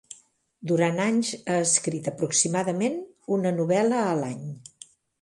Durant 0.71 1.01
anys 1.03 1.33
ha 1.41 1.59
escrit 1.67 2.11
aproximadament 2.13 2.99
una 3.39 3.55
novel·la 3.63 4.05
a 4.11 4.21
l'any. 4.25 4.47